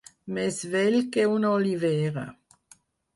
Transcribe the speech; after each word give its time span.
Més 0.35 0.55
vell 0.75 0.95
que 1.17 1.25
una 1.33 1.51
olivera. 1.57 2.25